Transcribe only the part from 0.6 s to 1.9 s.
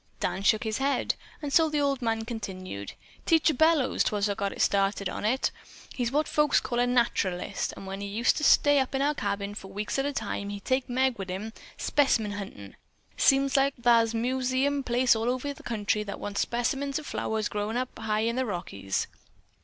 his head, and so the